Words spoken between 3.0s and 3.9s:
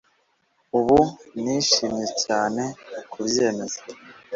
kubyemeza